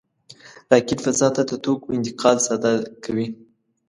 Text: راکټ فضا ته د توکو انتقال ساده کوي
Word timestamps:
راکټ 0.71 0.99
فضا 1.05 1.27
ته 1.35 1.41
د 1.49 1.51
توکو 1.63 1.87
انتقال 1.97 2.37
ساده 2.47 2.71
کوي 3.03 3.27